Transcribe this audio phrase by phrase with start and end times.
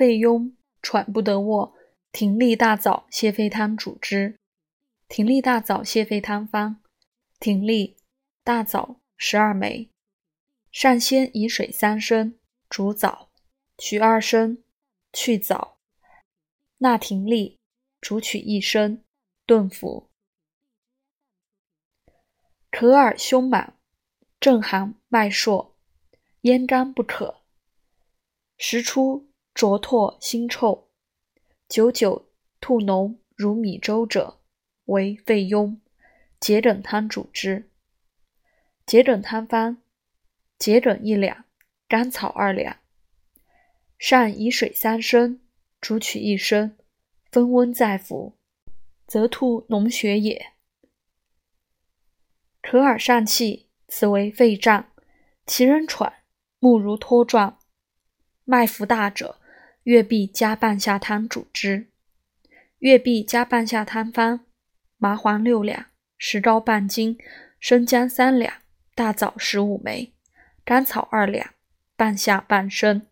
[0.00, 1.74] 肺痈，喘不得卧，
[2.10, 4.40] 停利大枣泻肺汤主之。
[5.08, 6.80] 停利大枣泻肺汤方：
[7.38, 7.98] 停利、
[8.42, 9.90] 大枣十二枚，
[10.72, 12.38] 上先以水三升，
[12.70, 13.28] 煮枣，
[13.76, 14.64] 取二升，
[15.12, 15.76] 去枣，
[16.78, 17.58] 纳停利，
[18.00, 19.04] 煮取一升，
[19.44, 20.08] 炖服。
[22.72, 23.76] 咳耳胸满，
[24.40, 25.74] 正寒脉数，
[26.40, 27.42] 咽干不可，
[28.56, 30.88] 时出浊唾腥臭，
[31.68, 34.40] 久久吐脓如米粥者，
[34.86, 35.78] 为肺痈。
[36.40, 37.70] 桔梗汤主之。
[38.86, 39.82] 桔梗汤方：
[40.58, 41.44] 桔梗一两，
[41.86, 42.78] 甘草二两，
[43.98, 45.40] 上以水三升，
[45.80, 46.78] 煮取一升，
[47.30, 48.38] 分温再服，
[49.06, 50.52] 则吐脓血也。
[52.62, 54.90] 咳耳上气，此为肺胀，
[55.44, 56.22] 其人喘，
[56.58, 57.58] 目如脱状，
[58.44, 59.39] 脉浮大者，
[59.84, 61.88] 月碧加半夏汤主之。
[62.80, 64.40] 月碧加半夏汤方：
[64.98, 65.86] 麻黄六两，
[66.18, 67.18] 石膏半斤，
[67.58, 68.52] 生姜三两，
[68.94, 70.12] 大枣十五枚，
[70.64, 71.54] 甘草二两，
[71.96, 73.06] 半夏半升。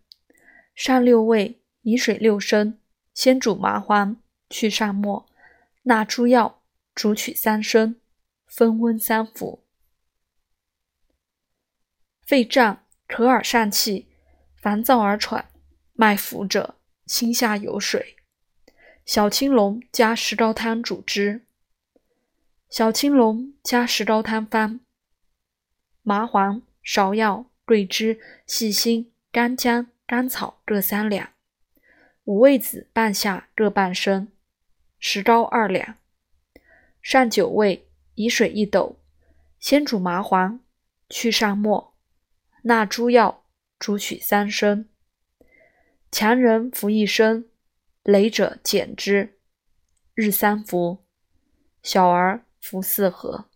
[0.74, 2.78] 上六味，以水六升，
[3.14, 4.16] 先煮麻黄，
[4.50, 5.26] 去上沫，
[5.84, 6.62] 纳诸药，
[6.94, 7.96] 煮取三升。
[8.46, 9.64] 分温三服。
[12.26, 14.08] 肺胀、咳而上气、
[14.56, 15.50] 烦躁而喘、
[16.00, 18.14] 脉浮者，心下有水。
[19.04, 21.44] 小青龙加石膏汤主之。
[22.70, 24.78] 小青龙加石膏汤方：
[26.02, 31.30] 麻黄、芍药、桂枝、细辛、干姜、甘草各三两，
[32.22, 34.28] 五味子、半夏各半升，
[35.00, 35.96] 石膏二两。
[37.02, 37.84] 上九味。
[38.14, 38.98] 以水一斗，
[39.60, 40.58] 先煮麻黄，
[41.08, 41.94] 去上沫，
[42.62, 43.44] 纳诸药，
[43.78, 44.88] 煮取三升。
[46.10, 47.48] 强人服一身，
[48.04, 49.38] 羸者减之，
[50.14, 51.04] 日三服。
[51.82, 53.48] 小儿服四合。